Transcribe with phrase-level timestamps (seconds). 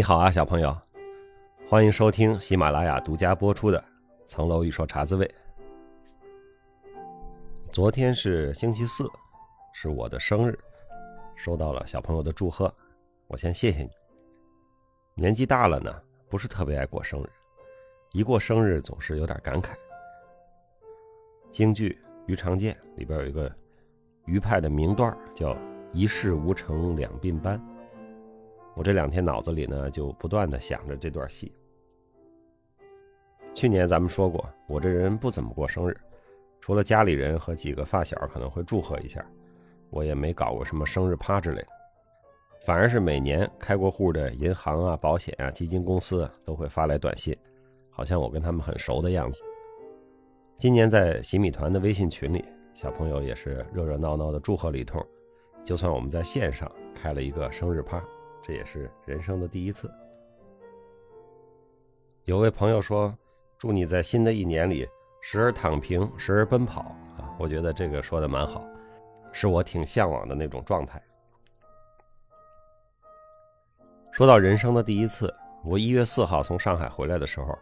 [0.00, 0.74] 你好啊，小朋友，
[1.68, 3.78] 欢迎收听喜马拉雅独家播出的
[4.24, 5.30] 《层楼一说茶滋味》。
[7.70, 9.06] 昨天是星期四，
[9.74, 10.58] 是我的生日，
[11.36, 12.74] 收到了小朋友的祝贺，
[13.26, 13.90] 我先谢谢你。
[15.14, 15.94] 年纪大了呢，
[16.30, 17.28] 不是特别爱过生日，
[18.12, 19.72] 一过生日总是有点感慨。
[21.50, 23.54] 京剧《鱼肠剑》里边有一个
[24.24, 25.54] 余派的名段叫
[25.92, 27.60] “一事无成两鬓斑”。
[28.74, 31.52] 我这两天脑子里呢，就不断的想着这段戏。
[33.52, 35.96] 去年咱们说过，我这人不怎么过生日，
[36.60, 39.24] 除了家里人和几个发小可能会祝贺一下，
[39.90, 41.68] 我也没搞过什么生日趴之类的。
[42.64, 47.36] 反而是每年开过户的银行啊、保险啊、基金公司啊，都会发来短信，
[47.90, 49.42] 好像我跟他们很熟的样子。
[50.56, 55.04] 今年在洗米团的微信群里，小朋友也是热热闹闹的祝贺了一通，
[55.64, 58.00] 就算我们在线上开了一个生日趴。
[58.42, 59.90] 这也是人生的第一次。
[62.24, 63.16] 有位朋友说
[63.58, 64.88] ：“祝你在新的一年里
[65.20, 68.64] 时而躺平，时而奔跑。”啊，我觉得这个说的蛮好，
[69.32, 71.02] 是我挺向往的那种状态。
[74.12, 75.32] 说到人生的第一次，
[75.64, 77.58] 我一月四号从上海回来的时候，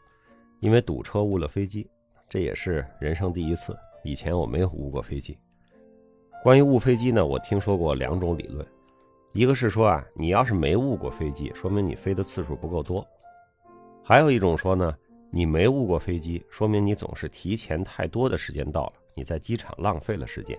[0.60, 1.90] 因为堵车误了飞机，
[2.28, 3.76] 这也是人生第一次。
[4.04, 5.38] 以前我没有误过飞机。
[6.42, 8.66] 关于误飞机呢，我听说过两种理论。
[9.32, 13.02] 一个是说啊，你要是没误过飞机，说明你飞的次数不够多；
[14.02, 14.96] 还有一种说呢，
[15.30, 20.58] 你没误过飞机，说明你总是提前太多的时间到了，你在机场浪费了时间。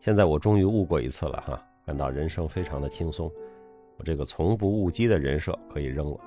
[0.00, 3.30] 现在我终于误过一次了哈，感到人生非常的轻松，
[3.96, 6.18] 我这个从不误机的人设可以扔了。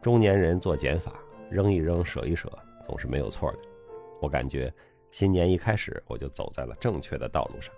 [0.00, 1.12] 中年人做减法，
[1.50, 2.50] 扔一扔，舍一舍，
[2.82, 3.58] 总是没有错的。
[4.22, 4.72] 我感觉
[5.10, 7.74] 新年一开始我就走在了正确的道路上。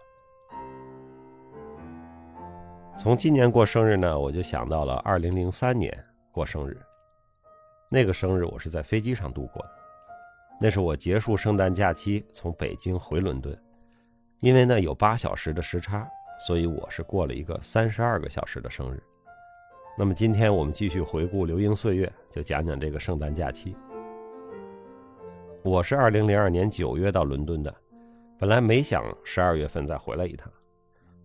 [2.94, 5.92] 从今年过生日呢，我就想到了二零零三年
[6.30, 6.78] 过生日。
[7.88, 9.70] 那个生日我是在飞机上度过的，
[10.60, 13.58] 那是我结束圣诞假期从北京回伦敦，
[14.40, 16.08] 因为呢有八小时的时差，
[16.46, 19.02] 所以我是过了一个三十二个小时的生日。
[19.98, 23.74] 那么今天我们继续回顾流萤岁月，就讲讲这个圣诞假期。
[25.62, 27.74] 我是二零零二年九月到伦敦的，
[28.38, 30.50] 本来没想十二月份再回来一趟。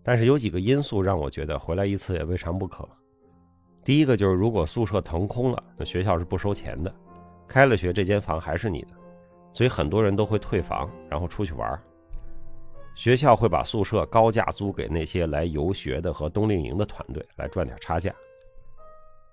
[0.08, 2.88] 但是有几个因素让我觉得回来一次也未尝不可。
[3.84, 6.90] 第一个就是，如果宿舍腾空了，那学校是不收钱的，
[7.46, 8.88] 开了学这间房还是你的，
[9.52, 11.78] 所以很多人都会退房，然后出去玩。
[12.94, 18.10] 学校会把宿舍高价租给那些来游学的和冬令营的团队来赚点差价。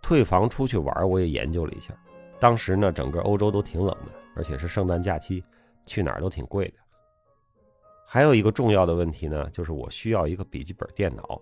[0.02, 1.94] 退房出去玩，我也研究了一下，
[2.38, 5.42] 当时呢，整个欧洲都挺冷的，而且是圣诞假期，
[5.86, 6.74] 去哪儿都挺贵的。
[8.08, 11.42] 还有一个重要的问题呢，就是我需要一个笔记本电脑。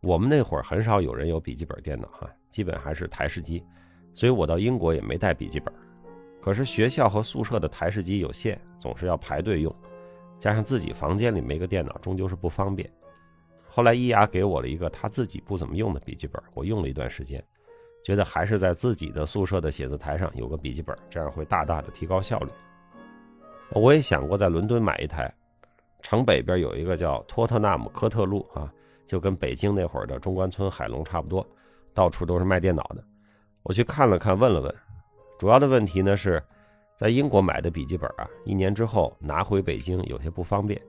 [0.00, 3.64] 我们那会儿很少有人有笔记本电脑哈，基本还是台式机，
[4.14, 5.74] 所以我到英国也没带笔记本。
[6.40, 9.74] 可是学校和宿舍的台式机有限，总是要排队用，
[10.38, 12.88] 加上自己房间里没个电脑，终究是不方便。
[13.66, 17.44] 后来伊雅给我了一个他自己不怎么用的笔记本，我用了一段时间，
[18.04, 22.50] 觉得还是在自己的宿舍的写字台上有个笔记本，这样会大大的提高效率。
[23.72, 25.32] 我也想过在伦敦买一台，
[26.00, 28.72] 城北边有一个叫托特纳姆科特路啊，
[29.06, 31.46] 就跟北京那会儿的中关村海龙差不多，
[31.92, 33.04] 到处都是卖电脑的。
[33.62, 34.74] 我去看了看，问了问，
[35.38, 36.42] 主要的问题呢是，
[36.96, 40.80] 在英国买的笔记本啊，一年之后拿回北京有些不方便。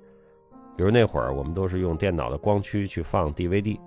[0.78, 3.78] 比如那会儿我们都是用电脑的光驱去放 DVD，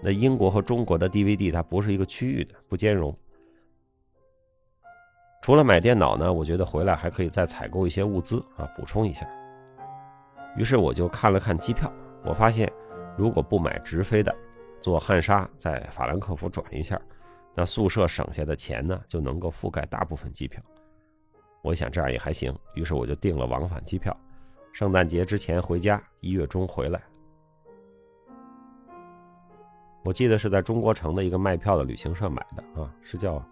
[0.00, 3.16] 那英国和中国的 DVD 它不是一个区域的，不兼容。
[5.42, 9.28] 除了买电脑呢，我觉得回来还可以再采购一些物资啊，补充一下。
[10.56, 11.92] 于是我就看了看机票，
[12.24, 12.70] 我发现
[13.16, 14.34] 如果不买直飞的，
[14.80, 17.00] 坐汉莎在法兰克福转一下，
[17.54, 20.62] 那宿舍省下的钱呢就能够覆盖大部分机票。
[21.62, 24.16] 我想这样也还行，于是我就订了往返机票，
[24.72, 27.00] 圣诞节之前回家，一月中回来。
[30.04, 33.42] 我记得是在中国城的一个卖票的旅行社买的啊，是叫。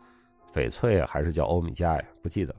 [0.54, 2.02] 翡翠，还是叫欧米茄呀？
[2.22, 2.54] 不记得，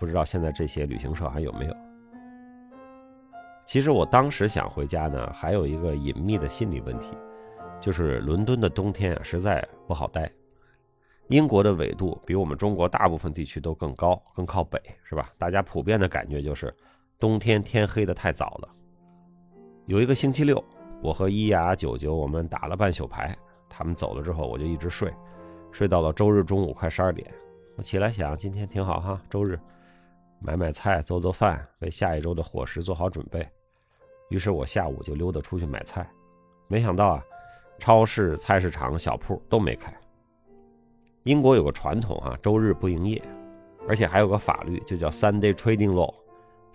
[0.00, 1.76] 不知道现在这些旅行社还有没有。
[3.70, 7.16] 其实我当时想回家呢，还有一个隐秘的心理问题，
[7.78, 10.28] 就是伦敦的冬天啊实在不好待。
[11.28, 15.32] 英国的纬度比我们中国大部分地区都更高，更靠北，是吧？
[15.38, 16.74] 大家普遍的感觉就是
[17.16, 18.68] 冬天天黑的太早了。
[19.86, 20.60] 有一个星期六，
[21.00, 23.38] 我和伊雅、九九我们打了半宿牌，
[23.68, 25.14] 他们走了之后，我就一直睡。
[25.70, 27.32] 睡到了周日中午快十二点，
[27.76, 29.56] 我起来想今天挺好哈，周日
[30.40, 33.48] 买买菜做做饭，为下一周的伙食做好准备。
[34.30, 36.08] 于是我下午就溜达出去买菜，
[36.68, 37.24] 没想到啊，
[37.78, 39.94] 超市、菜市场、小铺都没开。
[41.24, 43.22] 英国有个传统啊，周日不营业，
[43.86, 46.14] 而且还有个法律，就叫 Sunday Trading Law，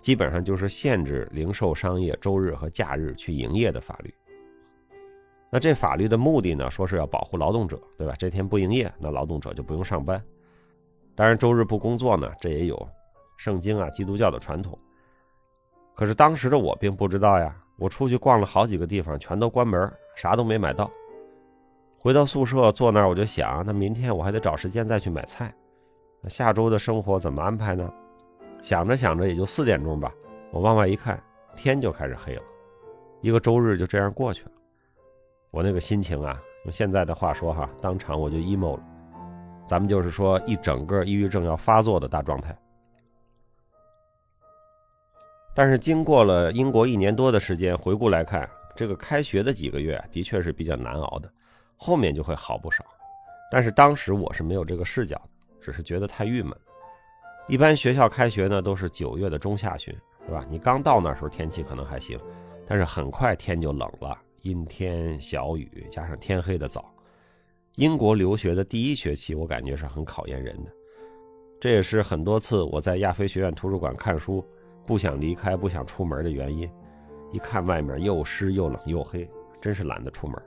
[0.00, 4.14] 基本上就是限制零售商业周日和假日去营业的法律。
[5.50, 8.14] 那这法律的目的呢，说是要保护劳动者，对吧？
[8.18, 10.22] 这天不营业，那劳动者就不用上班。
[11.14, 12.88] 当然，周日不工作呢，这也有
[13.38, 14.78] 圣经啊、基督教的传统。
[15.96, 20.90] 可是当时的我并不知道呀，我出去逛了好几个地方，全都关门，啥都没买到。
[21.98, 25.52] 回到宿舍坐那儿，我就想，那明天我还得找时间再去买菜，
[26.20, 27.90] 那下周的生活怎么安排呢？
[28.60, 30.12] 想着想着，也就四点钟吧，
[30.50, 31.18] 我往外一看，
[31.56, 32.42] 天就开始黑了，
[33.22, 34.50] 一个周日就这样过去了。
[35.50, 38.82] 我那个心情啊，用现在的话说哈，当场我就 emo 了。
[39.66, 42.56] 咱们就是说，一整个抑郁症要发作的大状态。
[45.56, 51.32] 但是经过了英国一年多的时间，回顾来看，这个开学的几个月的确是比较难熬的，
[51.78, 52.84] 后面就会好不少。
[53.50, 55.30] 但是当时我是没有这个视角的，
[55.62, 56.54] 只是觉得太郁闷。
[57.48, 60.44] 一般学校开学呢都是九月的中下旬，是吧？
[60.50, 62.20] 你刚到那时候天气可能还行，
[62.66, 66.92] 但是很快天就冷了，阴天小雨，加上天黑的早。
[67.76, 70.70] 英国留学的第一学期，我感觉是很考验人的。
[71.58, 74.44] 这也是很多次我在亚非学院图书馆看书，
[74.86, 76.70] 不想离开、不想出门的原因。
[77.32, 79.28] 一看外面又湿又冷又黑，
[79.60, 80.40] 真是懒得出门。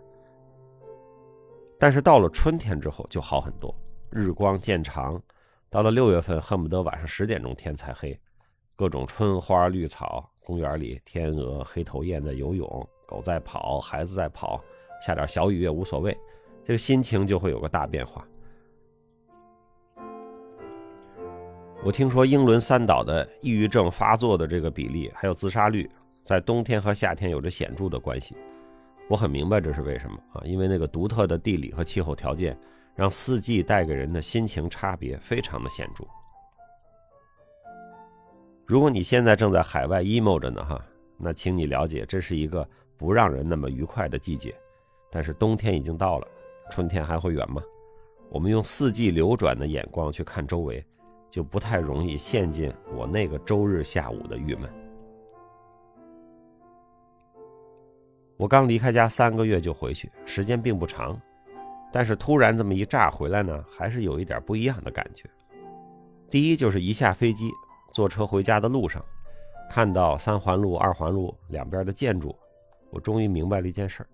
[1.78, 3.74] 但是到了春天之后就好很多，
[4.10, 5.22] 日光渐长，
[5.70, 8.20] 到了六月份恨不得晚上十点钟天才黑，
[8.76, 14.62] 各种春花绿草，公园里天鹅、黑头雁在游泳，狗在跑，孩子在跑，
[15.06, 16.18] 下点小雨也无所谓。
[16.64, 18.28] 这个心情就会有个大变化。
[21.82, 25.90] 我听说英伦三岛的抑郁症发作的这个比例，还有自杀率，
[26.26, 28.36] 在冬天和夏天有着显著的关系。
[29.08, 32.58] 我很明白这是为什么啊，因为那个独特的地理和气候条件，
[32.96, 36.04] 让四季带给人的心情差别非常的显著。
[38.66, 40.86] 如果你现在正在海外 emo 着呢，哈，
[41.18, 42.68] 那请你了解，这是一个
[42.98, 44.54] 不让人那么愉快的季节。
[45.10, 46.28] 但是冬天已经到了。
[46.70, 47.64] 春天还会远吗？
[48.30, 50.86] 我们用四季流转的眼光去看周围，
[51.30, 54.70] 就不太容易陷进我那个周日下午的郁闷。
[58.38, 61.20] 我刚离开家三个月就回去，时间并不长，
[61.92, 65.30] 但是突然这么一炸回来呢，还是有一点不一样的感觉。
[66.30, 67.52] 第一就是一下飞机，
[67.94, 69.04] 坐车回家的路上，
[69.70, 72.34] 看到三环路、二环路两边的建筑，
[72.92, 74.10] 我终于明白了一件事儿。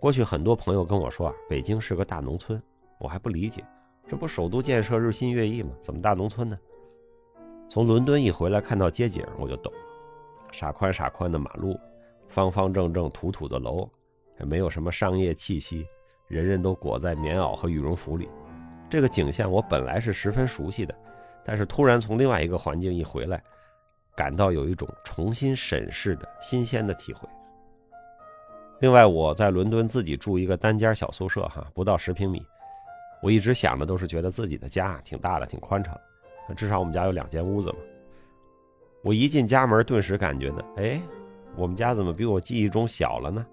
[0.00, 2.60] 过去很多朋友跟我说啊，北京是个大农村，
[2.98, 3.64] 我还不理解，
[4.08, 5.70] 这不首都建设日新月异吗？
[5.80, 6.56] 怎么大农村呢？
[7.68, 9.78] 从伦敦一回来，看到街景我就懂了，
[10.52, 11.76] 傻宽傻宽的马路，
[12.28, 13.88] 方方正正土土的楼，
[14.38, 15.84] 也没有什么商业气息，
[16.28, 18.28] 人人都裹在棉袄和羽绒服里。
[18.88, 20.94] 这个景象我本来是十分熟悉的，
[21.44, 23.42] 但是突然从另外一个环境一回来，
[24.14, 27.28] 感到有一种重新审视的新鲜的体会。
[28.78, 32.46] 另外，我在伦敦自己住一个单间小宿舍，哈，不到十平米。
[33.22, 35.98] 我一直想的都是觉得自己的家挺大的，挺宽敞。
[36.56, 37.76] 至少我们家有两间屋子嘛。
[39.02, 41.00] 我一进家门，顿时感觉呢，哎，
[41.56, 43.44] 我们家怎么比我记忆中小了呢？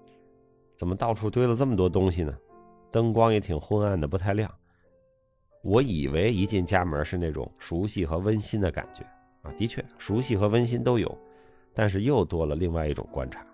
[0.76, 2.36] 怎么到处堆了这么多东西呢？
[2.90, 4.50] 灯光也挺昏暗的，不太亮。
[5.62, 9.02] 我以为一进家门是那种熟悉和温馨的感觉
[9.42, 11.18] 啊，的确，熟悉和温馨都有，
[11.72, 13.44] 但是又多了另外一种观察。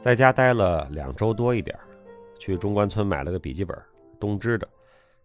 [0.00, 1.78] 在家待了两周多一点
[2.38, 3.76] 去中关村买了个笔记本，
[4.20, 4.68] 东芝的。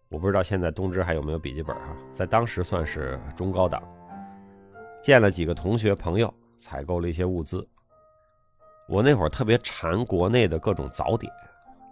[0.08, 3.82] 我不知道现在东芝还有没有笔记本哈，在当时算是中高档。
[5.00, 7.66] 见了几个同学朋友，采购了一些物资。
[8.88, 11.32] 我那会儿特别馋国内的各种早点，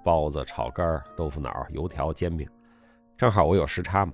[0.05, 2.47] 包子、炒肝、豆腐脑、油条、煎饼。
[3.17, 4.12] 正好我有时差嘛，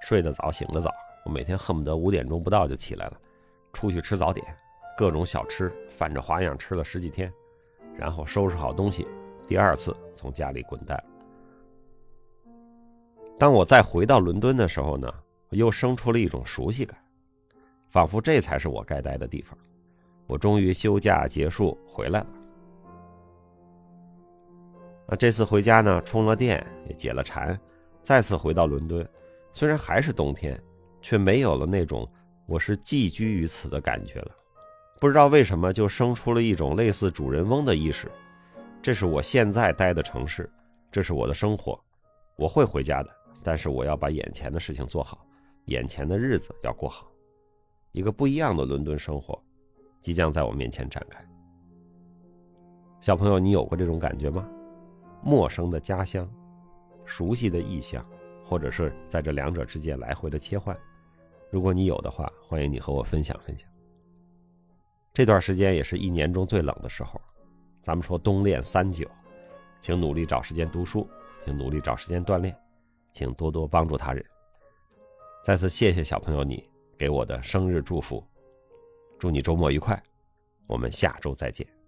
[0.00, 0.90] 睡得早，醒得早，
[1.24, 3.18] 我每天恨不得五点钟不到就起来了，
[3.72, 4.46] 出去吃早点，
[4.96, 7.32] 各种小吃，反着花样吃了十几天。
[7.96, 9.06] 然后收拾好东西，
[9.46, 11.02] 第二次从家里滚蛋。
[13.38, 15.10] 当我再回到伦敦的时候呢，
[15.48, 17.02] 又生出了一种熟悉感，
[17.88, 19.56] 仿佛这才是我该待的地方。
[20.26, 22.26] 我终于休假结束回来了。
[25.08, 27.58] 那这次回家呢，充了电，也解了馋，
[28.02, 29.08] 再次回到伦敦，
[29.52, 30.62] 虽然还是冬天，
[31.00, 32.06] 却没有了那种
[32.44, 34.30] 我是寄居于此的感觉了。
[35.00, 38.12] 不知道为什么就生出了一种类似主人翁的意识，
[38.82, 40.50] 这是我现在待的城市，
[40.90, 41.78] 这是我的生活，
[42.36, 43.10] 我会回家的，
[43.42, 45.26] 但是我要把眼前的事情做好，
[45.66, 47.06] 眼前的日子要过好，
[47.92, 49.38] 一个不一样的伦敦生活，
[50.00, 51.22] 即将在我面前展开。
[53.02, 54.48] 小朋友，你有过这种感觉吗？
[55.22, 56.26] 陌生的家乡，
[57.04, 58.02] 熟悉的异乡，
[58.46, 60.74] 或者是在这两者之间来回的切换。
[61.50, 63.68] 如果你有的话，欢迎你和我分享分享。
[65.12, 67.20] 这段时间也是一年中最冷的时候，
[67.82, 69.08] 咱们说冬练三九，
[69.80, 71.08] 请努力找时间读书，
[71.44, 72.56] 请努力找时间锻炼，
[73.12, 74.24] 请多多帮助他人。
[75.42, 76.68] 再次谢谢小朋友你
[76.98, 78.22] 给我的生日祝福，
[79.18, 80.00] 祝你周末愉快，
[80.66, 81.79] 我们下周再见。